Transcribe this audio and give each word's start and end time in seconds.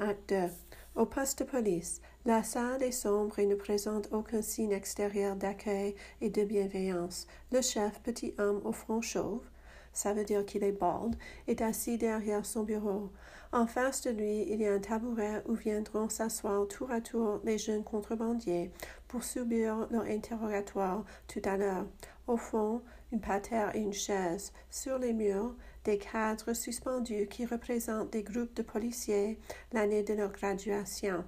acte 0.00 0.30
2. 0.30 0.36
Au 0.96 1.06
poste 1.06 1.40
de 1.40 1.44
police, 1.44 2.00
la 2.24 2.42
salle 2.42 2.82
est 2.82 2.92
sombre 2.92 3.38
et 3.38 3.46
ne 3.46 3.54
présente 3.54 4.08
aucun 4.12 4.42
signe 4.42 4.72
extérieur 4.72 5.36
d'accueil 5.36 5.94
et 6.20 6.30
de 6.30 6.44
bienveillance. 6.44 7.26
Le 7.52 7.60
chef, 7.60 8.00
petit 8.00 8.34
homme 8.38 8.60
au 8.64 8.72
front 8.72 9.00
chauve, 9.00 9.42
ça 9.92 10.12
veut 10.12 10.24
dire 10.24 10.44
qu'il 10.44 10.64
est 10.64 10.72
bald, 10.72 11.16
est 11.46 11.62
assis 11.62 11.98
derrière 11.98 12.46
son 12.46 12.62
bureau. 12.62 13.10
En 13.52 13.66
face 13.66 14.02
de 14.02 14.10
lui, 14.10 14.42
il 14.50 14.60
y 14.60 14.66
a 14.66 14.74
un 14.74 14.80
tabouret 14.80 15.42
où 15.46 15.54
viendront 15.54 16.08
s'asseoir 16.08 16.66
tour 16.66 16.90
à 16.90 17.00
tour 17.00 17.40
les 17.44 17.58
jeunes 17.58 17.84
contrebandiers 17.84 18.72
pour 19.06 19.22
subir 19.22 19.86
leur 19.90 20.04
interrogatoire 20.04 21.04
tout 21.28 21.42
à 21.44 21.56
l'heure. 21.56 21.86
Au 22.26 22.36
fond, 22.36 22.82
une 23.14 23.20
patère 23.20 23.74
et 23.76 23.80
une 23.80 23.92
chaise. 23.92 24.52
Sur 24.70 24.98
les 24.98 25.12
murs, 25.12 25.54
des 25.84 25.98
cadres 25.98 26.52
suspendus 26.52 27.28
qui 27.28 27.46
représentent 27.46 28.12
des 28.12 28.24
groupes 28.24 28.54
de 28.54 28.62
policiers 28.62 29.38
l'année 29.72 30.02
de 30.02 30.14
leur 30.14 30.32
graduation. 30.32 31.24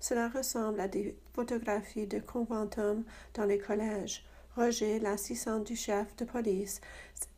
Cela 0.00 0.28
ressemble 0.28 0.80
à 0.80 0.88
des 0.88 1.14
photographies 1.34 2.06
de 2.06 2.20
conventum 2.20 3.04
dans 3.34 3.44
les 3.44 3.58
collèges. 3.58 4.24
Roger, 4.56 4.98
l'assistant 4.98 5.58
du 5.58 5.76
chef 5.76 6.16
de 6.16 6.24
police, 6.24 6.80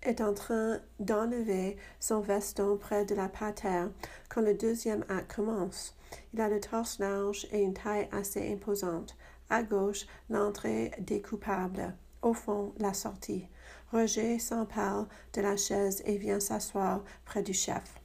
est 0.03 0.21
en 0.21 0.33
train 0.33 0.79
d'enlever 1.01 1.77
son 1.99 2.21
veston 2.21 2.77
près 2.77 3.05
de 3.05 3.17
la 3.17 3.29
patère 3.29 3.91
quand 4.29 4.43
le 4.43 4.55
deuxième 4.55 5.05
acte 5.09 5.35
commence. 5.35 5.97
Il 6.33 6.41
a 6.41 6.49
le 6.49 6.61
torse 6.61 7.01
large 7.01 7.49
et 7.51 7.63
une 7.63 7.75
taille 7.75 8.09
assez 8.13 8.53
imposante. 8.53 9.17
À 9.51 9.65
gauche, 9.65 10.07
l'entrée 10.31 10.93
des 11.01 11.21
coupables. 11.21 11.97
Au 12.23 12.35
fond, 12.35 12.73
la 12.79 12.95
sortie. 12.95 13.47
Roger 13.93 14.39
s'empare 14.39 15.07
de 15.33 15.41
la 15.41 15.57
chaise 15.57 16.03
et 16.05 16.19
vient 16.19 16.41
s'asseoir 16.41 17.05
près 17.25 17.43
du 17.43 17.55
chef. 17.55 18.01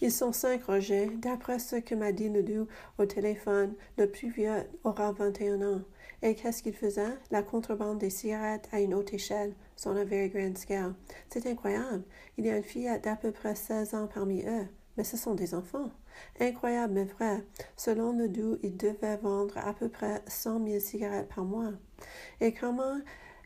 Ils 0.00 0.10
sont 0.10 0.32
cinq, 0.32 0.64
Roger. 0.64 1.10
D'après 1.16 1.60
ce 1.60 1.76
que 1.76 1.94
m'a 1.94 2.10
dit 2.10 2.28
Ledoux 2.28 2.66
au 2.98 3.06
téléphone, 3.06 3.74
le 3.96 4.10
plus 4.10 4.30
vieux 4.30 4.64
aura 4.82 5.12
vingt 5.12 5.40
et 5.40 5.48
un 5.48 5.62
ans. 5.62 5.82
Et 6.22 6.34
qu'est-ce 6.34 6.62
qu'il 6.62 6.74
faisait? 6.74 7.16
La 7.30 7.44
contrebande 7.44 7.98
des 7.98 8.10
cigarettes 8.10 8.68
à 8.72 8.80
une 8.80 8.94
haute 8.94 9.14
échelle, 9.14 9.54
sur 9.76 9.92
a 9.92 10.04
very 10.04 10.28
grand 10.28 10.58
scale. 10.58 10.94
C'est 11.28 11.46
incroyable. 11.46 12.02
Il 12.36 12.46
y 12.46 12.50
a 12.50 12.56
une 12.56 12.64
fille 12.64 12.90
d'à 13.02 13.14
peu 13.14 13.30
près 13.30 13.54
seize 13.54 13.94
ans 13.94 14.08
parmi 14.12 14.42
eux. 14.42 14.66
Mais 14.96 15.04
ce 15.04 15.16
sont 15.16 15.34
des 15.34 15.54
enfants. 15.54 15.90
Incroyable, 16.40 16.94
mais 16.94 17.04
vrai. 17.04 17.44
Selon 17.76 18.12
Ledoux, 18.12 18.58
il 18.62 18.76
devait 18.76 19.16
vendre 19.16 19.56
à 19.58 19.72
peu 19.72 19.88
près 19.88 20.22
cent 20.26 20.58
mille 20.58 20.80
cigarettes 20.80 21.28
par 21.34 21.44
mois. 21.44 21.72
Et 22.40 22.52
comment 22.52 22.98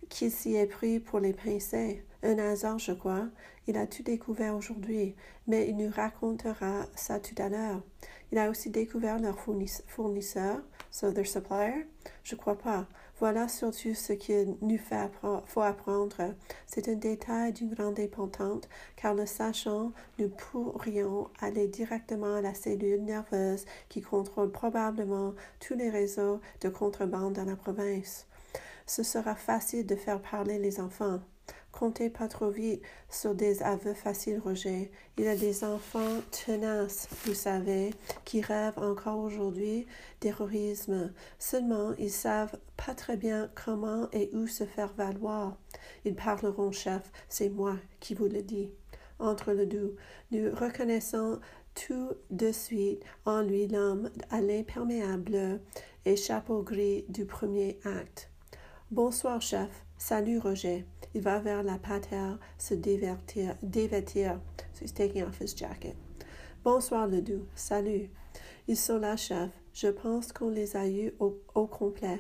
qu'il 0.09 0.31
s'y 0.31 0.57
est 0.57 0.67
pris 0.67 1.01
pour 1.01 1.21
les 1.21 1.33
pincer? 1.33 2.05
Un 2.23 2.39
hasard, 2.39 2.79
je 2.79 2.93
crois. 2.93 3.29
Il 3.69 3.77
a 3.77 3.87
tout 3.87 4.03
découvert 4.03 4.57
aujourd'hui, 4.57 5.15
mais 5.47 5.69
il 5.69 5.77
nous 5.77 5.91
racontera 5.91 6.87
ça 6.95 7.21
tout 7.21 7.35
à 7.41 7.49
l'heure. 7.49 7.83
Il 8.33 8.39
a 8.39 8.51
aussi 8.51 8.71
découvert 8.71 9.21
leur 9.21 9.39
fournisseur, 9.39 10.63
so 10.91 11.13
their 11.13 11.27
supplier? 11.27 11.87
Je 12.25 12.35
crois 12.35 12.59
pas. 12.59 12.87
Voilà 13.19 13.49
surtout 13.49 13.95
ce 13.95 14.13
qu'il 14.13 14.57
nous 14.61 14.79
faut 15.47 15.63
apprendre. 15.63 16.35
C'est 16.67 16.89
un 16.89 16.97
détail 16.97 17.55
d'une 17.55 17.73
grande 17.73 17.99
importance, 17.99 18.65
car 18.95 19.15
le 19.15 19.25
sachant, 19.25 19.93
nous 20.19 20.29
pourrions 20.29 21.31
aller 21.41 21.67
directement 21.67 22.35
à 22.35 22.43
la 22.43 22.53
cellule 22.53 23.03
nerveuse 23.03 23.65
qui 23.89 24.03
contrôle 24.03 24.53
probablement 24.53 25.33
tous 25.61 25.75
les 25.75 25.89
réseaux 25.89 26.41
de 26.61 26.69
contrebande 26.69 27.33
dans 27.33 27.47
la 27.47 27.57
province. 27.57 28.27
Ce 28.85 29.03
sera 29.03 29.35
facile 29.35 29.87
de 29.87 29.97
faire 29.97 30.21
parler 30.21 30.59
les 30.59 30.79
enfants. 30.79 31.21
Comptez 31.79 32.09
pas 32.09 32.27
trop 32.27 32.49
vite 32.49 32.81
sur 33.11 33.35
des 33.35 33.63
aveux 33.63 33.93
faciles, 33.93 34.41
Roger. 34.43 34.91
Il 35.19 35.29
a 35.29 35.37
des 35.37 35.63
enfants 35.63 36.23
tenaces, 36.31 37.07
vous 37.27 37.35
savez, 37.35 37.93
qui 38.25 38.41
rêvent 38.41 38.79
encore 38.79 39.19
aujourd'hui 39.19 39.87
d'héroïsme. 40.23 41.13
Seulement, 41.39 41.93
ils 41.99 42.11
savent 42.11 42.59
pas 42.79 42.95
très 42.95 43.19
bien 43.19 43.51
comment 43.55 44.09
et 44.15 44.31
où 44.33 44.47
se 44.47 44.65
faire 44.65 44.95
valoir. 44.95 45.59
Ils 46.07 46.15
parleront, 46.15 46.73
chef, 46.73 47.13
c'est 47.29 47.51
moi 47.51 47.77
qui 48.01 48.15
vous 48.15 48.29
le 48.29 48.41
dis. 48.41 48.71
Entre 49.19 49.53
le 49.53 49.67
doux, 49.67 49.97
nous 50.31 50.51
reconnaissons 50.55 51.41
tout 51.75 52.13
de 52.31 52.53
suite 52.53 53.03
en 53.27 53.43
lui 53.43 53.67
l'homme 53.67 54.11
à 54.31 54.41
l'imperméable 54.41 55.61
et 56.07 56.17
chapeau 56.17 56.63
gris 56.63 57.05
du 57.11 57.27
premier 57.27 57.79
acte. 57.85 58.31
Bonsoir, 58.91 59.43
chef. 59.43 59.86
Salut, 59.99 60.39
Roger. 60.39 60.85
Il 61.15 61.23
va 61.23 61.39
vers 61.41 61.63
la 61.63 61.79
patère 61.79 62.39
se 62.59 62.75
divertir, 62.75 63.57
dévêtir. 63.63 64.39
So 64.75 64.85
he's 64.85 64.93
taking 64.93 65.23
off 65.23 65.41
his 65.41 65.57
jacket. 65.57 65.97
Bonsoir, 66.63 67.09
Ledoux. 67.09 67.47
Salut. 67.55 68.11
Ils 68.69 68.77
sont 68.77 68.99
là, 68.99 69.17
chef. 69.17 69.51
Je 69.73 69.89
pense 69.89 70.33
qu'on 70.33 70.51
les 70.51 70.77
a 70.77 70.87
eus 70.87 71.15
au, 71.19 71.67
complet. 71.67 72.19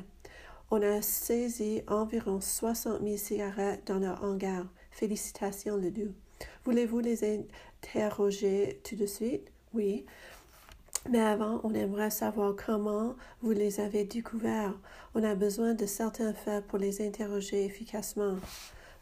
On 0.70 0.80
a 0.80 1.02
saisi 1.02 1.82
environ 1.86 2.40
soixante 2.40 3.02
mille 3.02 3.18
cigarettes 3.18 3.86
dans 3.86 3.98
leur 3.98 4.24
hangar. 4.24 4.66
Félicitations, 4.90 5.76
Ledoux. 5.76 6.14
Voulez-vous 6.64 7.00
les 7.00 7.24
interroger 7.24 8.80
tout 8.84 8.96
de 8.96 9.06
suite? 9.06 9.52
Oui. 9.74 10.06
Mais 11.10 11.20
avant, 11.20 11.60
on 11.62 11.72
aimerait 11.74 12.10
savoir 12.10 12.54
comment 12.56 13.14
vous 13.42 13.52
les 13.52 13.80
avez 13.80 14.04
découverts. 14.04 14.74
On 15.14 15.22
a 15.22 15.34
besoin 15.34 15.74
de 15.74 15.86
certains 15.86 16.32
faits 16.32 16.66
pour 16.66 16.78
les 16.78 17.06
interroger 17.06 17.64
efficacement. 17.64 18.36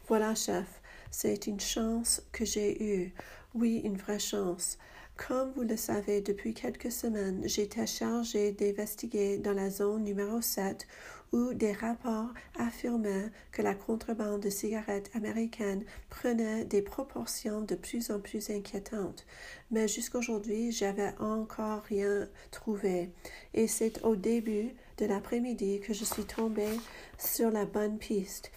Voilà, 0.07 0.35
chef, 0.35 0.81
c'est 1.09 1.47
une 1.47 1.59
chance 1.59 2.21
que 2.31 2.45
j'ai 2.45 2.83
eue. 2.83 3.13
Oui, 3.55 3.81
une 3.83 3.97
vraie 3.97 4.19
chance. 4.19 4.77
Comme 5.15 5.51
vous 5.55 5.63
le 5.63 5.77
savez, 5.77 6.21
depuis 6.21 6.53
quelques 6.53 6.91
semaines, 6.91 7.41
j'étais 7.45 7.87
chargé 7.87 8.51
d'investiguer 8.51 9.37
dans 9.37 9.53
la 9.53 9.69
zone 9.69 10.03
numéro 10.03 10.41
7 10.41 10.85
où 11.31 11.53
des 11.53 11.73
rapports 11.73 12.33
affirmaient 12.57 13.31
que 13.51 13.61
la 13.61 13.75
contrebande 13.75 14.41
de 14.41 14.49
cigarettes 14.49 15.11
américaines 15.13 15.83
prenait 16.09 16.65
des 16.65 16.81
proportions 16.81 17.61
de 17.61 17.75
plus 17.75 18.11
en 18.11 18.19
plus 18.19 18.49
inquiétantes. 18.49 19.25
Mais 19.71 19.87
jusqu'aujourd'hui, 19.87 20.71
j'avais 20.71 21.13
encore 21.19 21.81
rien 21.83 22.27
trouvé. 22.51 23.11
Et 23.53 23.67
c'est 23.67 24.03
au 24.03 24.15
début 24.15 24.71
de 24.97 25.05
l'après-midi 25.05 25.81
que 25.81 25.93
je 25.93 26.05
suis 26.05 26.25
tombé 26.25 26.67
sur 27.17 27.51
la 27.51 27.65
bonne 27.65 27.97
piste. 27.97 28.51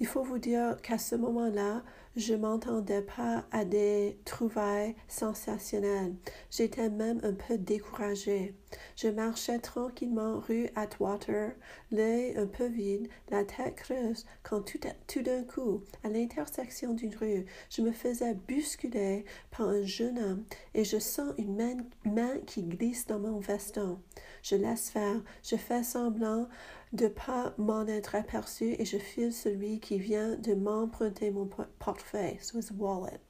Il 0.00 0.06
faut 0.06 0.22
vous 0.22 0.38
dire 0.38 0.76
qu'à 0.82 0.98
ce 0.98 1.16
moment-là, 1.16 1.82
je 2.18 2.34
m'entendais 2.34 3.02
pas 3.02 3.44
à 3.52 3.64
des 3.64 4.18
trouvailles 4.24 4.96
sensationnelles. 5.06 6.16
J'étais 6.50 6.90
même 6.90 7.20
un 7.22 7.32
peu 7.32 7.56
découragée. 7.56 8.56
Je 8.96 9.06
marchais 9.06 9.60
tranquillement 9.60 10.40
rue 10.40 10.68
Atwater, 10.74 11.52
l'œil 11.92 12.36
un 12.36 12.46
peu 12.46 12.66
vide, 12.66 13.08
la 13.30 13.44
tête 13.44 13.76
creuse, 13.76 14.26
quand 14.42 14.62
tout, 15.06 15.22
d'un 15.22 15.44
coup, 15.44 15.84
à 16.02 16.08
l'intersection 16.08 16.92
d'une 16.92 17.14
rue, 17.14 17.46
je 17.70 17.82
me 17.82 17.92
faisais 17.92 18.34
bousculer 18.34 19.24
par 19.56 19.68
un 19.68 19.82
jeune 19.82 20.18
homme 20.18 20.44
et 20.74 20.84
je 20.84 20.98
sens 20.98 21.32
une 21.38 21.84
main 22.04 22.38
qui 22.46 22.64
glisse 22.64 23.06
dans 23.06 23.20
mon 23.20 23.38
veston. 23.38 24.00
Je 24.42 24.56
laisse 24.56 24.90
faire, 24.90 25.22
je 25.44 25.54
fais 25.54 25.84
semblant 25.84 26.48
de 26.92 27.08
pas 27.08 27.54
m'en 27.58 27.86
être 27.86 28.14
aperçu 28.14 28.74
et 28.78 28.84
je 28.84 28.98
file 28.98 29.32
celui 29.32 29.80
qui 29.80 29.98
vient 29.98 30.36
de 30.36 30.54
m'emprunter 30.54 31.30
mon 31.30 31.48
portefeuille, 31.78 32.38
his 32.54 32.72
wallet. 32.76 33.20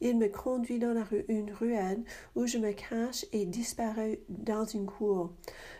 Il 0.00 0.18
me 0.18 0.28
conduit 0.28 0.78
dans 0.78 0.94
une 1.28 1.52
ruelle 1.52 2.02
où 2.34 2.46
je 2.46 2.58
me 2.58 2.72
cache 2.72 3.24
et 3.32 3.46
disparais 3.46 4.20
dans 4.28 4.64
une 4.64 4.86
cour. 4.86 5.32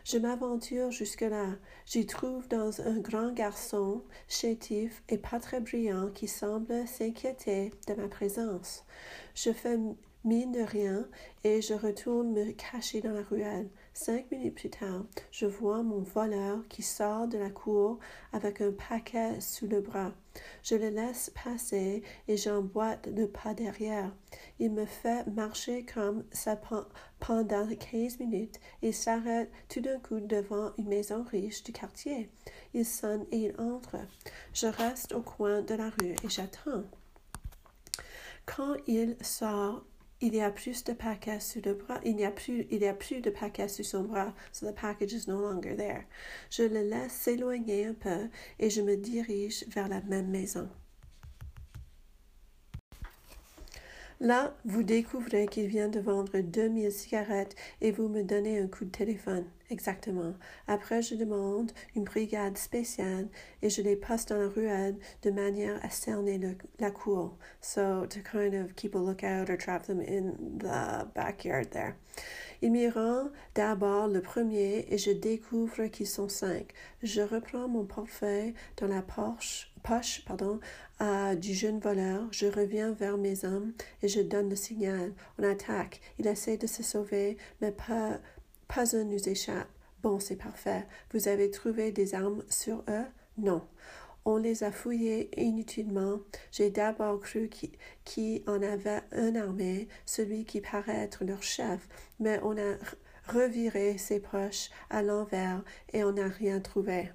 Je 0.05 0.19
m'aventure 0.19 0.91
jusque-là. 0.91 1.57
J'y 1.87 2.07
trouve 2.07 2.47
dans 2.49 2.81
un 2.81 2.99
grand 2.99 3.33
garçon, 3.33 4.05
chétif 4.29 5.03
et 5.09 5.19
pas 5.19 5.41
très 5.41 5.61
brillant, 5.61 6.11
qui 6.11 6.29
semble 6.29 6.87
s'inquiéter 6.87 7.73
de 7.89 7.95
ma 7.95 8.09
présence. 8.09 8.85
Je 9.35 9.51
fais 9.51 9.79
mine 10.25 10.53
de 10.53 10.63
rien 10.63 11.07
et 11.43 11.61
je 11.61 11.75
retourne 11.75 12.33
me 12.33 12.53
cacher 12.53 13.01
dans 13.01 13.13
la 13.13 13.23
ruelle. 13.23 13.69
Cinq 13.97 14.29
minutes 14.33 14.57
plus 14.57 14.71
tard, 14.71 15.05
je 15.31 15.47
vois 15.47 15.85
mon 15.85 16.01
voleur 16.01 16.67
qui 16.69 16.83
sort 16.83 17.29
de 17.29 17.39
la 17.39 17.49
cour 17.49 18.01
avec 18.33 18.61
un 18.61 18.73
paquet 18.73 19.41
sous 19.41 19.69
le 19.69 19.81
bras. 19.81 20.11
Je 20.65 20.75
le 20.75 20.89
laisse 20.89 21.31
passer 21.31 22.03
et 22.27 22.37
j'emboîte 22.37 23.07
le 23.07 23.29
pas 23.29 23.55
derrière. 23.55 24.13
Il 24.59 24.73
me 24.73 24.85
fait 24.85 25.25
marcher 25.29 25.87
comme 25.87 26.25
ça 26.33 26.61
pendant 27.21 27.69
quinze 27.77 28.19
minutes 28.19 28.59
et 28.83 28.91
s'arrête 28.91 29.53
tout 29.69 29.81
d'un 29.81 30.01
coup 30.01 30.19
devant 30.19 30.73
une 30.77 30.89
maison 30.89 31.23
riche 31.23 31.63
du 31.63 31.71
quartier. 31.71 32.29
Il 32.75 32.85
sonne 32.85 33.25
et 33.31 33.45
il 33.45 33.61
entre. 33.61 33.99
Je 34.55 34.67
reste 34.67 35.13
au 35.13 35.23
coin 35.23 35.63
de 35.63 35.75
la 35.75 35.91
rue 35.91 36.17
et 36.25 36.29
j'attends. 36.29 36.83
Quand 38.45 38.75
il 38.89 39.17
sort, 39.21 39.85
il 40.25 40.35
y 40.35 40.41
a 40.41 40.51
plus 40.51 40.85
de 40.85 40.95
paquets 40.95 41.39
sous 41.39 41.61
le 41.63 41.75
bras, 41.75 42.01
il 42.03 42.17
n'y 42.17 42.25
a 42.25 42.31
plus, 42.31 42.67
il 42.71 42.81
y 42.81 42.87
a 42.87 42.95
plus 42.95 43.21
de 43.21 43.29
paquets 43.29 43.69
sous 43.69 43.85
son 43.85 44.05
bras, 44.05 44.33
so 44.53 44.67
the 44.67 44.75
package 44.75 45.13
is 45.13 45.29
no 45.29 45.39
longer 45.39 45.77
there. 45.77 46.07
Je 46.51 46.63
le 46.63 46.83
laisse 46.83 47.13
s'éloigner 47.13 47.85
un 47.85 47.95
peu 47.95 48.31
et 48.59 48.71
je 48.71 48.81
me 48.81 48.97
dirige 48.97 49.65
vers 49.69 49.89
la 49.89 50.01
même 50.01 50.31
maison. 50.31 50.71
Là, 54.21 54.55
vous 54.65 54.83
découvrez 54.83 55.47
qu'il 55.47 55.67
vient 55.67 55.89
de 55.89 56.01
vendre 56.01 56.39
2000 56.39 56.93
cigarettes 56.93 57.57
et 57.81 57.91
vous 57.91 58.09
me 58.09 58.23
donnez 58.23 58.61
un 58.61 58.69
coup 58.69 58.85
de 58.85 58.91
téléphone. 58.91 59.45
Exactement. 59.71 60.35
Après, 60.69 61.03
je 61.03 61.15
demande 61.15 61.73
une 61.97 62.05
brigade 62.05 62.57
spéciale 62.57 63.29
et 63.63 63.71
je 63.71 63.83
les 63.83 63.97
passe 63.97 64.27
dans 64.27 64.39
la 64.39 64.49
ruelle 64.49 64.97
de 65.23 65.31
manière 65.31 65.85
à 65.85 65.91
cerner 65.91 66.41
la 66.79 66.91
cour. 66.91 67.37
So, 67.61 68.07
to 68.07 68.21
kind 68.21 68.55
of 68.55 68.75
keep 68.77 68.95
a 68.95 68.99
lookout 68.99 69.51
or 69.51 69.57
trap 69.59 69.87
them 69.87 70.01
in 70.01 70.35
the 70.59 71.07
backyard 71.15 71.71
there. 71.71 71.95
Il 72.63 72.73
m'y 72.73 72.89
rend 72.89 73.31
d'abord 73.55 74.09
le 74.09 74.23
premier 74.23 74.87
et 74.91 74.97
je 74.97 75.11
découvre 75.11 75.87
qu'ils 75.87 76.07
sont 76.07 76.29
cinq. 76.29 76.73
Je 77.03 77.21
reprends 77.21 77.69
mon 77.69 77.85
portefeuille 77.85 78.55
dans 78.77 78.87
la 78.87 79.03
poche, 79.03 79.74
poche 79.85 80.25
pardon, 80.25 80.59
du 81.37 81.55
jeune 81.55 81.79
voleur. 81.79 82.27
Je 82.33 82.47
reviens 82.47 82.91
vers 82.93 83.17
mes 83.17 83.45
hommes 83.45 83.73
et 84.03 84.09
je 84.09 84.21
donne 84.21 84.51
le 84.51 84.57
signal. 84.57 85.13
On 85.39 85.45
attaque. 85.45 86.01
Il 86.19 86.27
essaie 86.27 86.57
de 86.57 86.67
se 86.67 86.83
sauver, 86.83 87.37
mais 87.61 87.71
pas, 87.71 88.19
pas 88.67 88.97
un 88.97 89.05
nous 89.05 89.29
échappe. 89.29 89.69
Bon, 90.03 90.19
c'est 90.19 90.37
parfait. 90.37 90.87
Vous 91.13 91.29
avez 91.29 91.51
trouvé 91.51 91.93
des 91.93 92.15
armes 92.15 92.43
sur 92.49 92.83
eux? 92.89 93.07
Non. 93.39 93.63
On 94.27 94.39
les 94.39 94.65
a 94.65 94.73
fouillés 94.73 95.29
inutilement. 95.39 96.19
J'ai 96.51 96.71
d'abord 96.71 97.21
cru 97.21 97.51
qu'il 98.05 98.43
en 98.47 98.63
avait 98.63 99.03
un 99.13 99.35
armé, 99.37 99.87
celui 100.07 100.47
qui 100.47 100.63
paraît 100.63 100.97
être 100.97 101.25
leur 101.25 101.43
chef, 101.43 101.89
mais 102.21 102.41
on 102.43 102.57
a 102.57 102.77
reviré 103.29 103.99
ses 103.99 104.21
proches 104.21 104.71
à 104.89 105.03
l'envers 105.03 105.63
et 105.93 106.05
on 106.05 106.13
n'a 106.13 106.29
rien 106.29 106.61
trouvé. 106.61 107.11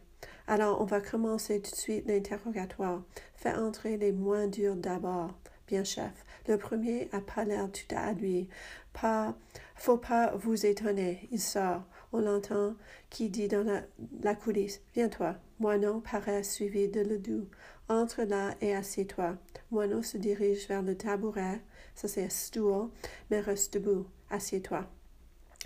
Alors 0.50 0.82
on 0.82 0.86
va 0.86 1.00
commencer 1.00 1.62
tout 1.62 1.70
de 1.70 1.76
suite 1.76 2.08
l'interrogatoire. 2.08 3.04
Fais 3.36 3.54
entrer 3.54 3.98
les 3.98 4.12
moins 4.12 4.48
durs 4.48 4.76
d'abord. 4.76 5.38
Bien, 5.68 5.84
chef. 5.84 6.26
Le 6.48 6.58
premier 6.58 7.08
a 7.12 7.22
pas 7.22 7.44
l'air 7.44 7.70
tout 7.72 7.96
à 7.96 8.14
lui. 8.14 8.50
Pas, 8.92 9.36
faut 9.76 9.98
pas 9.98 10.36
vous 10.36 10.66
étonner. 10.66 11.30
Il 11.32 11.40
sort. 11.40 11.84
On 12.12 12.22
l'entend 12.22 12.74
qui 13.12 13.30
dit 13.30 13.48
dans 13.48 13.64
la, 13.64 13.84
la 14.24 14.34
coulisse 14.34 14.82
Viens-toi. 14.96 15.36
Moineau 15.60 16.00
paraît 16.00 16.42
suivi 16.42 16.88
de 16.88 17.02
Ledoux. 17.02 17.48
Entre 17.88 18.24
là 18.24 18.56
et 18.60 18.76
assieds-toi. 18.76 19.38
Moineau 19.70 20.02
se 20.02 20.18
dirige 20.18 20.68
vers 20.68 20.82
le 20.82 20.98
tabouret. 20.98 21.62
Ça, 21.94 22.08
c'est 22.08 22.32
stool, 22.32 22.90
mais 23.30 23.40
reste 23.40 23.76
debout. 23.76 24.08
Assieds-toi. 24.32 24.90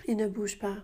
Il 0.06 0.18
ne 0.18 0.28
bouge 0.28 0.58
pas. 0.58 0.76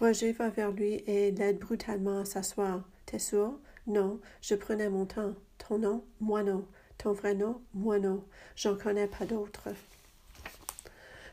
Roger 0.00 0.32
va 0.32 0.48
vers 0.48 0.72
lui 0.72 1.04
et 1.06 1.30
l'aide 1.30 1.60
brutalement 1.60 2.18
à 2.18 2.24
s'asseoir. 2.24 2.82
T'es 3.06 3.18
sourd? 3.18 3.58
Non, 3.86 4.20
je 4.40 4.54
prenais 4.54 4.88
mon 4.88 5.06
temps. 5.06 5.34
Ton 5.58 5.78
nom? 5.78 6.04
Moineau. 6.20 6.66
Ton 6.98 7.12
vrai 7.12 7.34
nom? 7.34 7.60
Moineau. 7.74 8.24
J'en 8.56 8.76
connais 8.76 9.08
pas 9.08 9.26
d'autre. 9.26 9.68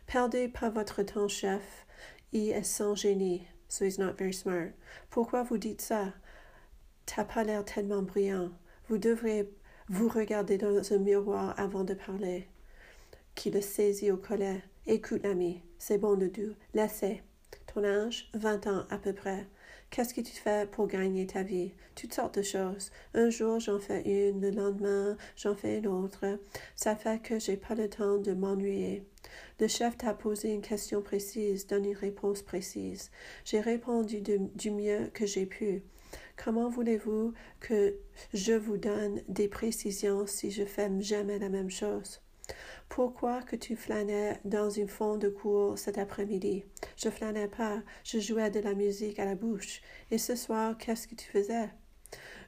Perdez 0.07 0.47
pas 0.47 0.69
votre 0.69 1.03
temps, 1.03 1.27
chef. 1.27 1.85
Il 2.33 2.49
est 2.49 2.63
sans 2.63 2.95
génie 2.95 3.45
so 3.71 3.85
he's 3.85 3.97
not 3.97 4.17
very 4.17 4.33
smart. 4.33 4.73
Pourquoi 5.09 5.43
vous 5.43 5.57
dites 5.57 5.81
ça? 5.81 6.13
T'as 7.05 7.23
pas 7.23 7.45
l'air 7.45 7.63
tellement 7.63 8.01
brillant. 8.01 8.51
Vous 8.89 8.97
devrez 8.97 9.49
vous 9.87 10.09
regarder 10.09 10.57
dans 10.57 10.93
un 10.93 10.97
miroir 10.97 11.57
avant 11.57 11.85
de 11.85 11.93
parler. 11.93 12.49
Qui 13.33 13.49
le 13.49 13.61
saisit 13.61 14.11
au 14.11 14.17
collet. 14.17 14.61
Écoute, 14.87 15.23
l'ami, 15.23 15.63
c'est 15.79 15.97
bon 15.97 16.15
de 16.15 16.27
doux. 16.27 16.53
Laissez. 16.73 17.23
Ton 17.73 17.85
âge? 17.85 18.29
Vingt 18.33 18.67
ans 18.67 18.85
à 18.89 18.97
peu 18.97 19.13
près. 19.13 19.47
Qu'est-ce 19.91 20.13
que 20.13 20.21
tu 20.21 20.31
fais 20.31 20.67
pour 20.67 20.87
gagner 20.87 21.27
ta 21.27 21.43
vie? 21.43 21.73
Toutes 21.95 22.13
sortes 22.13 22.37
de 22.37 22.43
choses. 22.43 22.91
Un 23.13 23.29
jour, 23.29 23.59
j'en 23.59 23.77
fais 23.77 24.01
une, 24.03 24.39
le 24.39 24.49
lendemain, 24.49 25.17
j'en 25.35 25.53
fais 25.53 25.79
une 25.79 25.87
autre. 25.87 26.39
Ça 26.77 26.95
fait 26.95 27.21
que 27.21 27.39
j'ai 27.39 27.57
pas 27.57 27.75
le 27.75 27.89
temps 27.89 28.17
de 28.17 28.31
m'ennuyer. 28.31 29.03
Le 29.59 29.67
chef 29.67 29.97
t'a 29.97 30.13
posé 30.13 30.53
une 30.53 30.61
question 30.61 31.01
précise, 31.01 31.67
donne 31.67 31.83
une 31.83 31.97
réponse 31.97 32.41
précise. 32.41 33.11
J'ai 33.43 33.59
répondu 33.59 34.21
du 34.21 34.71
mieux 34.71 35.11
que 35.13 35.25
j'ai 35.25 35.45
pu. 35.45 35.83
Comment 36.41 36.69
voulez-vous 36.69 37.33
que 37.59 37.97
je 38.33 38.53
vous 38.53 38.77
donne 38.77 39.21
des 39.27 39.49
précisions 39.49 40.25
si 40.25 40.51
je 40.51 40.63
fais 40.63 40.89
jamais 41.01 41.37
la 41.37 41.49
même 41.49 41.69
chose? 41.69 42.21
Pourquoi 42.89 43.41
que 43.41 43.55
tu 43.55 43.75
flânais 43.75 44.39
dans 44.43 44.69
une 44.69 44.87
fond 44.87 45.17
de 45.17 45.29
cour 45.29 45.77
cet 45.77 45.97
après-midi? 45.97 46.65
Je 46.97 47.09
flânais 47.09 47.47
pas, 47.47 47.81
je 48.03 48.19
jouais 48.19 48.49
de 48.49 48.59
la 48.59 48.73
musique 48.73 49.19
à 49.19 49.25
la 49.25 49.35
bouche. 49.35 49.81
Et 50.11 50.17
ce 50.17 50.35
soir, 50.35 50.77
qu'est-ce 50.77 51.07
que 51.07 51.15
tu 51.15 51.27
faisais? 51.27 51.69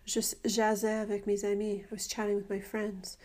Je 0.06 0.20
jasais 0.44 0.92
avec 0.92 1.28
mes 1.28 1.46
amis. 1.46 1.76
I 1.76 1.86
was 1.92 2.10
chatting 2.10 2.36
with 2.36 2.50
my 2.50 2.60
friends. 2.60 3.18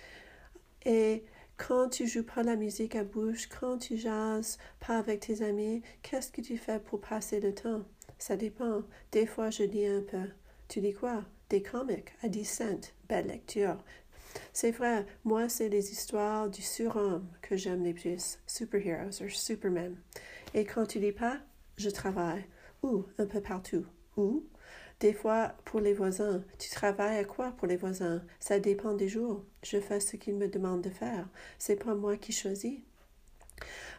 Et 0.85 1.25
quand 1.57 1.89
tu 1.89 2.07
joues 2.07 2.23
pas 2.23 2.45
la 2.45 2.55
musique 2.55 2.95
à 2.95 3.03
bouche, 3.03 3.49
quand 3.49 3.79
tu 3.79 3.97
jases 3.97 4.59
pas 4.79 4.99
avec 4.99 5.21
tes 5.21 5.43
amis, 5.43 5.83
qu'est-ce 6.03 6.31
que 6.31 6.41
tu 6.41 6.57
fais 6.57 6.79
pour 6.79 7.01
passer 7.01 7.41
le 7.41 7.53
temps? 7.53 7.83
Ça 8.17 8.37
dépend. 8.37 8.83
Des 9.11 9.27
fois, 9.27 9.51
je 9.51 9.65
lis 9.65 9.87
un 9.87 10.03
peu. 10.03 10.29
Tu 10.69 10.81
dis 10.81 10.95
quoi? 10.95 11.25
Des 11.51 11.63
comics 11.63 12.13
à 12.23 12.29
10 12.29 12.45
cents. 12.45 12.93
Belle 13.09 13.27
lecture. 13.27 13.79
C'est 14.53 14.73
vrai, 14.73 15.07
moi, 15.25 15.49
c'est 15.49 15.69
les 15.69 15.93
histoires 15.93 16.49
du 16.49 16.63
surhomme 16.63 17.27
que 17.43 17.57
j'aime 17.57 17.85
les 17.85 17.95
plus, 17.95 18.39
superheroes 18.47 19.23
ou 19.23 19.29
Superman. 19.29 19.97
Et 20.55 20.65
quand 20.65 20.87
tu 20.87 20.99
lis 20.99 21.13
pas, 21.13 21.39
je 21.77 21.91
travaille, 21.91 22.45
ou 22.83 23.05
un 23.19 23.27
peu 23.27 23.41
partout, 23.41 23.87
ou 24.17 24.45
des 25.01 25.13
fois 25.13 25.55
pour 25.65 25.81
les 25.81 25.95
voisins. 25.95 26.43
Tu 26.59 26.71
travailles 26.71 27.19
à 27.19 27.25
quoi 27.25 27.53
pour 27.53 27.69
les 27.69 27.77
voisins? 27.77 28.23
Ça 28.41 28.59
dépend 28.59 28.95
des 28.95 29.09
jours. 29.09 29.45
Je 29.63 29.81
fais 29.81 30.01
ce 30.01 30.17
qu'ils 30.17 30.35
me 30.35 30.49
demandent 30.49 30.83
de 30.83 30.91
faire. 30.91 31.29
C'est 31.59 31.83
pas 31.83 31.95
moi 31.95 32.17
qui 32.17 32.33
choisis. 32.33 32.81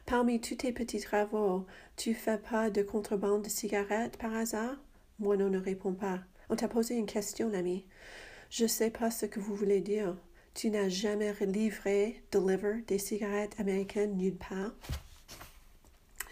Parmi 0.05 0.41
tous 0.41 0.55
tes 0.55 0.71
petits 0.71 0.99
travaux, 0.99 1.65
tu 1.95 2.13
fais 2.13 2.37
pas 2.37 2.69
de 2.69 2.81
contrebande 2.81 3.43
de 3.43 3.49
cigarettes 3.49 4.17
par 4.17 4.33
hasard? 4.33 4.75
Moi 5.19 5.37
non 5.37 5.49
ne 5.49 5.59
répond 5.59 5.93
pas. 5.93 6.19
On 6.49 6.55
t'a 6.55 6.67
posé 6.67 6.95
une 6.95 7.05
question, 7.05 7.49
l'ami. 7.49 7.85
Je 8.49 8.65
sais 8.65 8.89
pas 8.89 9.11
ce 9.11 9.27
que 9.27 9.39
vous 9.39 9.53
voulez 9.53 9.79
dire. 9.79 10.17
Tu 10.55 10.71
n'as 10.71 10.89
jamais 10.89 11.33
livré, 11.41 12.23
deliver 12.31 12.81
des 12.87 12.97
cigarettes 12.97 13.59
américaines 13.59 14.17
nulle 14.17 14.37
part? 14.37 14.73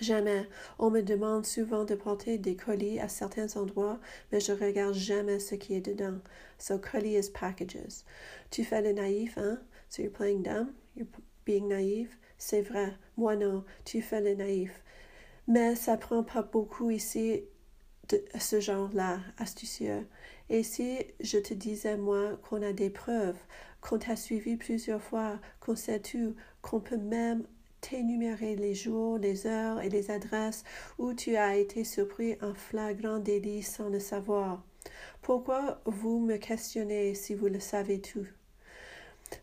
Jamais. 0.01 0.47
On 0.79 0.89
me 0.89 1.01
demande 1.01 1.45
souvent 1.45 1.85
de 1.85 1.93
porter 1.93 2.39
des 2.39 2.55
colis 2.55 2.99
à 2.99 3.07
certains 3.07 3.55
endroits, 3.55 3.99
mais 4.31 4.39
je 4.39 4.51
regarde 4.51 4.95
jamais 4.95 5.39
ce 5.39 5.55
qui 5.55 5.75
est 5.75 5.81
dedans. 5.81 6.19
So 6.57 6.79
colis 6.79 7.17
is 7.17 7.29
packages. 7.29 8.03
Tu 8.49 8.63
fais 8.63 8.81
le 8.81 8.93
naïf, 8.93 9.37
hein? 9.37 9.59
So 9.89 10.01
you're 10.01 10.11
playing 10.11 10.41
dumb? 10.41 10.73
You're 10.95 11.07
being 11.45 11.67
naïf? 11.67 12.17
C'est 12.39 12.61
vrai. 12.63 12.97
Moi 13.15 13.35
non. 13.35 13.63
Tu 13.85 14.01
fais 14.01 14.21
le 14.21 14.33
naïf. 14.33 14.83
Mais 15.47 15.75
ça 15.75 15.97
prend 15.97 16.23
pas 16.23 16.41
beaucoup 16.41 16.89
ici 16.89 17.43
de 18.09 18.23
ce 18.39 18.59
genre-là, 18.59 19.19
astucieux. 19.37 20.07
Et 20.49 20.63
si 20.63 20.99
je 21.19 21.37
te 21.37 21.53
disais, 21.53 21.97
moi, 21.97 22.37
qu'on 22.43 22.61
a 22.61 22.73
des 22.73 22.89
preuves, 22.89 23.37
qu'on 23.81 23.99
t'a 23.99 24.15
suivi 24.15 24.55
plusieurs 24.55 25.01
fois, 25.01 25.39
qu'on 25.59 25.75
sait 25.75 25.99
tout, 25.99 26.35
qu'on 26.61 26.79
peut 26.79 26.97
même 26.97 27.43
t'énumérer 27.81 28.55
les 28.55 28.73
jours, 28.73 29.17
les 29.17 29.45
heures 29.45 29.81
et 29.81 29.89
les 29.89 30.09
adresses 30.11 30.63
où 30.97 31.13
tu 31.13 31.35
as 31.35 31.57
été 31.57 31.83
surpris 31.83 32.37
en 32.41 32.53
flagrant 32.53 33.19
délit 33.19 33.63
sans 33.63 33.89
le 33.89 33.99
savoir. 33.99 34.63
Pourquoi 35.21 35.81
vous 35.85 36.19
me 36.19 36.37
questionnez 36.37 37.13
si 37.13 37.35
vous 37.35 37.47
le 37.47 37.59
savez 37.59 38.01
tout? 38.01 38.27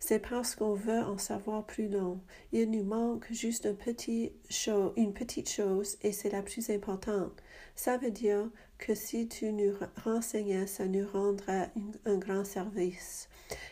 C'est 0.00 0.18
parce 0.18 0.54
qu'on 0.54 0.74
veut 0.74 1.00
en 1.00 1.18
savoir 1.18 1.64
plus 1.64 1.88
long. 1.88 2.20
Il 2.52 2.70
nous 2.70 2.84
manque 2.84 3.26
juste 3.30 3.66
une 3.66 5.12
petite 5.12 5.50
chose 5.50 5.96
et 6.02 6.12
c'est 6.12 6.30
la 6.30 6.42
plus 6.42 6.70
importante. 6.70 7.42
Ça 7.74 7.96
veut 7.96 8.10
dire 8.10 8.48
que 8.78 8.94
si 8.94 9.28
tu 9.28 9.52
nous 9.52 9.74
renseignais, 10.04 10.66
ça 10.66 10.86
nous 10.86 11.06
rendra 11.06 11.68
un 12.04 12.18
grand 12.18 12.44
service. 12.44 13.28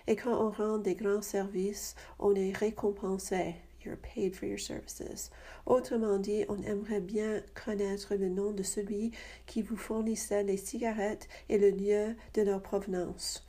Et 0.07 0.17
quand 0.17 0.35
on 0.35 0.51
rend 0.51 0.79
des 0.79 0.95
grands 0.95 1.23
services, 1.23 1.95
on 2.19 2.35
est 2.35 2.57
récompensé. 2.57 3.55
You're 3.85 3.97
paid 3.97 4.37
for 4.37 4.47
your 4.47 4.61
services. 4.61 5.31
Autrement 5.67 6.19
dit, 6.19 6.45
on 6.49 6.63
aimerait 6.63 7.01
bien 7.01 7.43
connaître 7.65 8.15
le 8.15 8.29
nom 8.29 8.53
de 8.53 8.63
celui 8.63 9.11
qui 9.47 9.61
vous 9.61 9.77
fournissait 9.77 10.45
les 10.45 10.57
cigarettes 10.57 11.29
et 11.49 11.59
le 11.59 11.71
lieu 11.71 12.15
de 12.35 12.43
leur 12.43 12.63
provenance. 12.63 13.45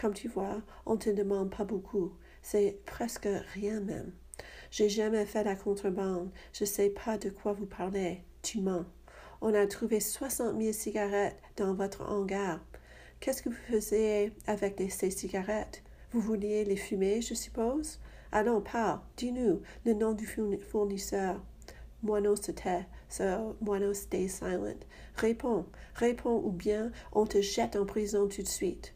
Comme 0.00 0.14
tu 0.14 0.28
vois, 0.28 0.62
on 0.84 0.96
te 0.96 1.10
demande 1.10 1.50
pas 1.50 1.64
beaucoup. 1.64 2.12
C'est 2.42 2.78
presque 2.84 3.28
rien 3.54 3.80
même. 3.80 4.12
J'ai 4.70 4.88
jamais 4.88 5.24
fait 5.24 5.42
la 5.42 5.56
contrebande. 5.56 6.30
Je 6.52 6.64
sais 6.64 6.90
pas 6.90 7.16
de 7.18 7.30
quoi 7.30 7.52
vous 7.52 7.66
parlez. 7.66 8.22
Tu 8.42 8.60
mens. 8.60 8.84
On 9.40 9.54
a 9.54 9.66
trouvé 9.66 10.00
soixante 10.00 10.54
mille 10.54 10.74
cigarettes 10.74 11.40
dans 11.56 11.74
votre 11.74 12.02
hangar. 12.02 12.60
Qu'est-ce 13.20 13.42
que 13.42 13.48
vous 13.48 13.56
faisiez 13.70 14.32
avec 14.46 14.82
ces 14.90 15.10
cigarettes? 15.10 15.82
Vous 16.12 16.20
vouliez 16.20 16.64
les 16.64 16.76
fumer, 16.76 17.22
je 17.22 17.34
suppose? 17.34 17.98
Allons, 18.32 18.60
parle, 18.60 19.00
dis-nous 19.16 19.62
le 19.84 19.94
nom 19.94 20.12
du 20.12 20.26
fournisseur. 20.26 21.42
Moineau 22.02 22.36
se 22.36 22.52
tait, 22.52 22.86
so 23.08 23.56
Moineau 23.60 23.94
stay 23.94 24.28
silent. 24.28 24.80
Réponds, 25.16 25.66
réponds 25.94 26.42
ou 26.44 26.50
bien 26.50 26.92
on 27.12 27.26
te 27.26 27.40
jette 27.40 27.76
en 27.76 27.86
prison 27.86 28.28
tout 28.28 28.42
de 28.42 28.48
suite. 28.48 28.94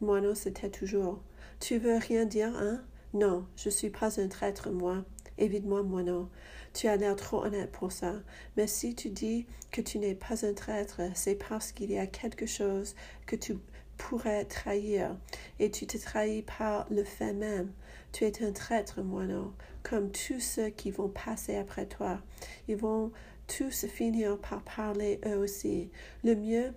Moineau 0.00 0.34
se 0.34 0.48
tait 0.48 0.70
toujours. 0.70 1.22
Tu 1.60 1.78
veux 1.78 1.96
rien 1.96 2.24
dire, 2.24 2.56
hein? 2.56 2.82
Non, 3.12 3.46
je 3.56 3.68
suis 3.68 3.90
pas 3.90 4.20
un 4.20 4.28
traître, 4.28 4.70
moi. 4.70 5.04
Évite-moi, 5.36 5.82
moineau. 5.82 6.28
Tu 6.74 6.86
as 6.86 6.96
l'air 6.96 7.16
trop 7.16 7.44
honnête 7.44 7.72
pour 7.72 7.92
ça. 7.92 8.14
Mais 8.56 8.66
si 8.66 8.94
tu 8.94 9.10
dis 9.10 9.46
que 9.70 9.80
tu 9.80 9.98
n'es 9.98 10.14
pas 10.14 10.46
un 10.46 10.54
traître, 10.54 11.00
c'est 11.14 11.34
parce 11.34 11.72
qu'il 11.72 11.90
y 11.90 11.98
a 11.98 12.06
quelque 12.06 12.46
chose 12.46 12.94
que 13.26 13.36
tu 13.36 13.58
pourrais 13.98 14.46
trahir, 14.46 15.16
et 15.58 15.70
tu 15.70 15.86
te 15.86 15.98
trahis 15.98 16.42
par 16.42 16.86
le 16.90 17.04
fait 17.04 17.34
même. 17.34 17.72
Tu 18.12 18.24
es 18.24 18.42
un 18.42 18.52
traître, 18.52 19.02
moineau, 19.02 19.52
comme 19.82 20.10
tous 20.10 20.40
ceux 20.40 20.70
qui 20.70 20.90
vont 20.90 21.08
passer 21.08 21.56
après 21.56 21.86
toi. 21.86 22.20
Ils 22.68 22.76
vont 22.76 23.12
tous 23.46 23.86
finir 23.86 24.38
par 24.38 24.62
parler 24.62 25.20
eux 25.26 25.36
aussi. 25.36 25.90
Le 26.24 26.34
mieux 26.34 26.72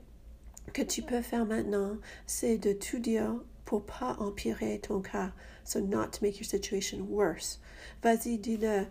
que 0.72 0.82
tu 0.82 1.02
peux 1.02 1.22
faire 1.22 1.46
maintenant, 1.46 1.98
c'est 2.26 2.58
de 2.58 2.74
tout 2.74 3.00
dire 3.00 3.36
pour 3.66 3.86
pas 3.86 4.16
empirer 4.20 4.80
ton 4.80 5.02
cas, 5.02 5.32
so 5.64 5.80
not 5.80 6.22
make 6.22 6.40
your 6.40 6.46
situation 6.46 7.06
worse. 7.10 7.60
Vas-y, 8.02 8.38
dis-le, 8.38 8.86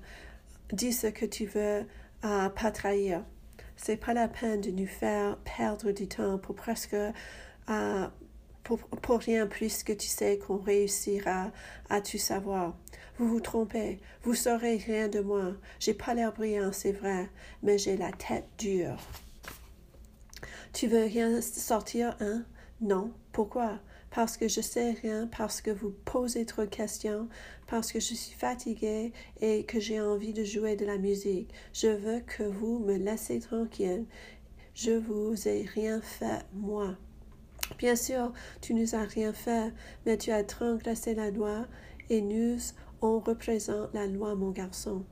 dis 0.73 0.93
ce 0.93 1.07
que 1.07 1.27
tu 1.27 1.47
veux, 1.47 1.85
à 2.23 2.51
pas 2.51 2.71
trahir. 2.71 3.25
C'est 3.77 3.97
pas 3.97 4.15
la 4.15 4.29
peine 4.29 4.61
de 4.61 4.71
nous 4.71 4.87
faire 4.87 5.39
perdre 5.39 5.93
du 5.93 6.07
temps 6.09 6.39
pour 6.39 6.55
presque 6.55 6.95
euh, 6.95 8.09
pour, 8.63 8.79
pour, 8.79 9.19
rien 9.19 9.47
plus 9.47 9.83
que 9.83 9.93
tu 9.93 10.07
sais 10.07 10.39
qu'on 10.39 10.59
réussira 10.59 11.51
à 11.91 12.01
tout 12.01 12.19
savoir. 12.19 12.77
Vous 13.19 13.29
vous 13.29 13.41
trompez, 13.41 13.99
vous 14.23 14.35
saurez 14.35 14.77
rien 14.77 15.09
de 15.09 15.21
moi. 15.21 15.53
J'ai 15.81 15.95
pas 15.95 16.15
l'air 16.15 16.33
brillant, 16.33 16.73
c'est 16.73 16.93
vrai, 16.93 17.29
mais 17.63 17.77
j'ai 17.77 17.97
la 17.97 18.13
tête 18.13 18.49
dure. 18.59 18.97
Tu 20.73 20.87
veux 20.87 21.05
rien 21.05 21.41
sortir, 21.41 22.17
hein? 22.21 22.45
Non. 22.81 23.13
Pourquoi? 23.33 23.81
Parce 24.11 24.37
que 24.37 24.47
je 24.47 24.61
sais 24.61 24.91
rien, 24.91 25.27
parce 25.37 25.63
que 25.63 25.71
vous 25.71 25.95
posez 26.05 26.45
trop 26.45 26.63
de 26.63 26.69
questions, 26.69 27.29
parce 27.67 27.93
que 27.93 27.99
je 27.99 28.15
suis 28.15 28.35
fatiguée 28.35 29.13
et 29.41 29.65
que 29.65 29.81
j'ai 29.81 30.01
envie 30.03 30.35
de 30.35 30.45
jouer 30.45 30.77
de 30.77 30.85
la 30.85 30.99
musique. 30.99 31.49
Je 31.73 31.89
veux 31.89 32.21
que 32.21 32.43
vous 32.43 32.79
me 32.81 32.97
laissez 32.97 33.41
tranquille. 33.41 34.05
Je 34.75 34.93
vous 34.93 35.49
ai 35.49 35.63
rien 35.63 36.03
fait, 36.03 36.45
moi. 36.53 36.97
Bien 37.79 37.97
sûr, 37.97 38.33
tu 38.61 38.75
nous 38.75 38.95
as 38.95 39.05
rien 39.05 39.33
fait, 39.33 39.73
mais 40.05 40.19
tu 40.19 40.31
as 40.31 40.45
transgressé 40.45 41.15
la 41.15 41.31
loi 41.31 41.67
et 42.11 42.21
nous, 42.21 42.59
on 43.01 43.19
représente 43.19 43.95
la 43.95 44.07
loi, 44.07 44.35
mon 44.35 44.51
garçon. 44.51 45.05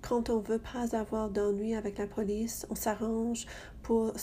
Quand 0.00 0.30
on 0.30 0.38
veut 0.38 0.60
pas 0.60 0.96
avoir 0.96 1.28
d'ennui 1.28 1.74
avec 1.74 1.98
la 1.98 2.06
police, 2.06 2.66
on 2.70 2.74
s'arrange 2.74 3.46
pour, 3.82 4.14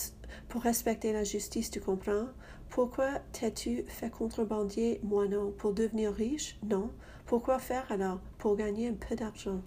respecter 0.54 1.12
la 1.12 1.22
justice, 1.22 1.70
tu 1.70 1.80
comprends? 1.80 2.28
Pourquoi 2.70 3.20
t'es-tu 3.32 3.84
fait 3.86 4.10
contrebandier? 4.10 5.00
Moi 5.04 5.28
non? 5.28 5.52
Pour 5.52 5.74
devenir 5.74 6.12
riche? 6.12 6.58
Non. 6.64 6.90
Pourquoi 7.26 7.58
faire 7.58 7.90
alors? 7.90 8.20
Pour 8.38 8.56
gagner 8.56 8.88
un 8.88 8.94
peu 8.94 9.14
d'argent. 9.14 9.60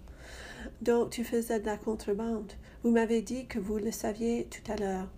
Donc 0.82 1.10
tu 1.10 1.24
faisais 1.24 1.60
de 1.60 1.66
la 1.66 1.76
contrebande. 1.76 2.52
Vous 2.82 2.90
m'avez 2.90 3.22
dit 3.22 3.46
que 3.46 3.58
vous 3.58 3.78
le 3.78 3.92
saviez 3.92 4.48
tout 4.50 4.72
à 4.72 4.76
l'heure. 4.76 5.08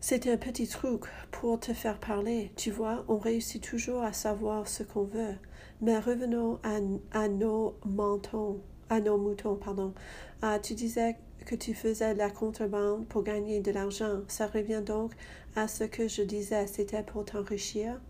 C'est 0.00 0.26
un 0.26 0.38
petit 0.38 0.66
truc 0.66 1.02
pour 1.30 1.60
te 1.60 1.74
faire 1.74 2.00
parler. 2.00 2.52
Tu 2.56 2.70
vois, 2.70 3.04
on 3.08 3.18
réussit 3.18 3.62
toujours 3.62 4.02
à 4.02 4.14
savoir 4.14 4.66
ce 4.66 4.82
qu'on 4.82 5.04
veut. 5.04 5.34
Mais 5.82 5.98
revenons 5.98 6.58
à, 6.62 6.78
à 7.12 7.28
nos 7.28 7.76
moutons. 7.84 8.60
À 8.90 9.00
nos 9.00 9.16
moutons, 9.16 9.54
pardon. 9.54 9.94
Ah, 10.42 10.58
tu 10.58 10.74
disais 10.74 11.16
que 11.46 11.54
tu 11.54 11.74
faisais 11.74 12.12
de 12.12 12.18
la 12.18 12.28
contrebande 12.28 13.06
pour 13.06 13.22
gagner 13.22 13.60
de 13.60 13.70
l'argent. 13.70 14.22
Ça 14.26 14.48
revient 14.48 14.82
donc 14.84 15.12
à 15.54 15.68
ce 15.68 15.84
que 15.84 16.08
je 16.08 16.22
disais. 16.22 16.66
C'était 16.66 17.04
pour 17.04 17.24
t'enrichir? 17.24 18.00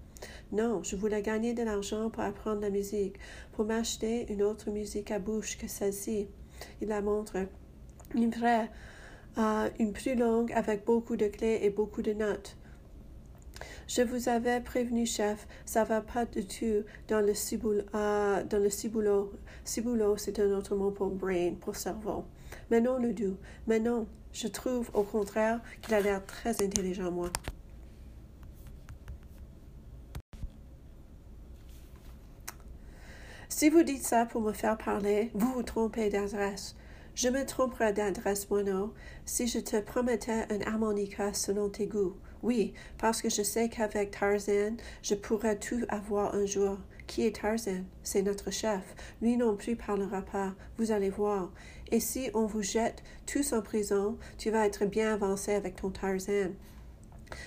Non, 0.52 0.82
je 0.82 0.96
voulais 0.96 1.20
gagner 1.20 1.52
de 1.52 1.62
l'argent 1.62 2.08
pour 2.08 2.22
apprendre 2.22 2.62
la 2.62 2.70
musique, 2.70 3.16
pour 3.52 3.66
m'acheter 3.66 4.32
une 4.32 4.42
autre 4.42 4.70
musique 4.70 5.10
à 5.10 5.18
bouche 5.18 5.58
que 5.58 5.68
celle-ci. 5.68 6.28
Il 6.80 6.88
la 6.88 7.02
montre. 7.02 7.36
Une 8.14 8.30
vraie 8.30 8.70
euh, 9.36 9.68
une 9.78 9.92
plus 9.92 10.14
longue 10.14 10.50
avec 10.52 10.86
beaucoup 10.86 11.16
de 11.16 11.26
clés 11.28 11.60
et 11.62 11.70
beaucoup 11.70 12.00
de 12.00 12.14
notes. 12.14 12.56
Je 13.92 14.02
vous 14.02 14.28
avais 14.28 14.60
prévenu, 14.60 15.04
chef, 15.04 15.48
ça 15.64 15.82
va 15.82 16.00
pas 16.00 16.24
du 16.24 16.46
tout 16.46 16.84
dans 17.08 17.20
le 17.20 17.34
ciboulot. 17.34 17.82
Euh, 17.92 18.44
dans 18.44 18.62
le 18.62 18.70
ciboulot. 18.70 19.32
Ciboulot, 19.64 20.16
c'est 20.16 20.38
un 20.38 20.52
autre 20.52 20.76
mot 20.76 20.92
pour 20.92 21.10
brain, 21.10 21.54
pour 21.60 21.74
cerveau. 21.74 22.24
Mais 22.70 22.80
non, 22.80 22.98
le 22.98 23.12
doux. 23.12 23.36
Mais 23.66 23.80
non, 23.80 24.06
je 24.32 24.46
trouve 24.46 24.88
au 24.94 25.02
contraire 25.02 25.60
qu'il 25.82 25.92
a 25.94 26.00
l'air 26.00 26.24
très 26.24 26.62
intelligent, 26.62 27.10
moi. 27.10 27.30
Si 33.48 33.70
vous 33.70 33.82
dites 33.82 34.04
ça 34.04 34.24
pour 34.24 34.40
me 34.40 34.52
faire 34.52 34.78
parler, 34.78 35.32
vous 35.34 35.52
vous 35.52 35.64
trompez 35.64 36.10
d'adresse. 36.10 36.76
Je 37.16 37.28
me 37.28 37.44
tromperais 37.44 37.92
d'adresse, 37.92 38.48
Moineau, 38.50 38.94
si 39.24 39.48
je 39.48 39.58
te 39.58 39.80
promettais 39.80 40.46
un 40.48 40.60
harmonica 40.60 41.34
selon 41.34 41.68
tes 41.68 41.88
goûts. 41.88 42.14
Oui, 42.42 42.72
parce 42.98 43.22
que 43.22 43.28
je 43.28 43.42
sais 43.42 43.68
qu'avec 43.68 44.10
Tarzan, 44.12 44.76
je 45.02 45.14
pourrais 45.14 45.58
tout 45.58 45.82
avoir 45.88 46.34
un 46.34 46.46
jour. 46.46 46.78
Qui 47.06 47.26
est 47.26 47.36
Tarzan? 47.36 47.84
C'est 48.02 48.22
notre 48.22 48.50
chef. 48.50 48.94
Lui 49.20 49.36
non 49.36 49.56
plus 49.56 49.76
parlera 49.76 50.22
pas. 50.22 50.54
Vous 50.78 50.92
allez 50.92 51.10
voir. 51.10 51.52
Et 51.90 52.00
si 52.00 52.30
on 52.34 52.46
vous 52.46 52.62
jette 52.62 53.02
tous 53.26 53.52
en 53.52 53.62
prison, 53.62 54.16
tu 54.38 54.50
vas 54.50 54.66
être 54.66 54.86
bien 54.86 55.14
avancé 55.14 55.52
avec 55.54 55.76
ton 55.76 55.90
Tarzan. 55.90 56.52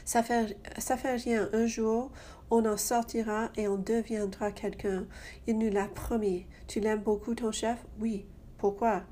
Ça 0.05 0.21
fait, 0.21 0.57
ça 0.77 0.97
fait 0.97 1.15
rien. 1.15 1.50
Un 1.53 1.65
jour, 1.65 2.12
on 2.51 2.65
en 2.65 2.77
sortira 2.77 3.51
et 3.55 3.67
on 3.67 3.77
deviendra 3.77 4.51
quelqu'un. 4.51 5.07
Il 5.47 5.57
nous 5.57 5.71
l'a 5.71 5.88
promis. 5.88 6.45
Tu 6.67 6.79
l'aimes 6.79 7.01
beaucoup, 7.01 7.35
ton 7.35 7.51
chef? 7.51 7.79
Oui. 8.00 8.25
Pourquoi? 8.57 9.03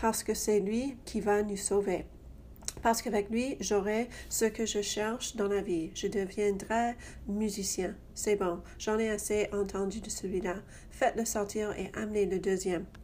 parce 0.00 0.22
que 0.22 0.34
c'est 0.34 0.60
lui 0.60 0.96
qui 1.04 1.20
va 1.20 1.42
nous 1.42 1.56
sauver. 1.56 2.06
Parce 2.82 3.02
qu'avec 3.02 3.30
lui, 3.30 3.56
j'aurai 3.60 4.08
ce 4.28 4.44
que 4.44 4.66
je 4.66 4.80
cherche 4.80 5.36
dans 5.36 5.48
la 5.48 5.60
vie. 5.60 5.90
Je 5.94 6.06
deviendrai 6.06 6.94
musicien. 7.28 7.94
C'est 8.14 8.36
bon, 8.36 8.60
j'en 8.78 8.98
ai 8.98 9.10
assez 9.10 9.48
entendu 9.52 10.00
de 10.00 10.10
celui-là. 10.10 10.56
Faites-le 10.90 11.24
sortir 11.24 11.72
et 11.78 11.90
amenez 11.94 12.26
le 12.26 12.38
deuxième. 12.38 12.84